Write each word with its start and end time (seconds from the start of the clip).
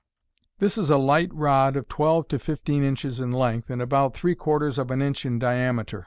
This 0.57 0.79
is 0.79 0.89
a 0.89 0.97
light 0.97 1.29
rod 1.31 1.75
of 1.75 1.87
twelve 1.87 2.27
to 2.29 2.39
fifteen 2.39 2.83
inches 2.83 3.19
in 3.19 3.31
length, 3.31 3.69
and 3.69 3.83
about 3.83 4.15
three 4.15 4.33
quarters 4.33 4.79
of 4.79 4.89
an 4.89 4.99
inch 4.99 5.27
in 5.27 5.37
diameter. 5.37 5.99